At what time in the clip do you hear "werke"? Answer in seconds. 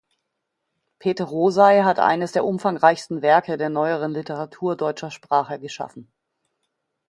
3.21-3.57